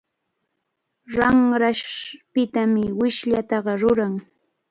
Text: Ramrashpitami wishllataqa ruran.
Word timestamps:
Ramrashpitami 1.17 2.85
wishllataqa 2.99 3.73
ruran. 3.81 4.13